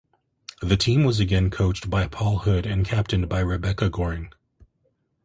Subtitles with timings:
[0.63, 4.33] The team was again coached by Paul Hood and captained by Rebecca Goring.